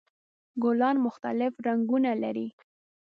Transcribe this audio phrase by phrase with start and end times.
[0.63, 2.47] ګلان مختلف رنګونه لري.